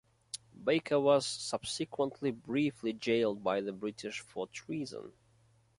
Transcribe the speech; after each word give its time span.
Baker 0.63 0.99
was 0.99 1.27
subsequently 1.27 2.31
briefly 2.31 2.91
jailed 2.91 3.43
by 3.43 3.61
the 3.61 3.71
British 3.71 4.19
for 4.21 4.47
treason. 4.47 5.11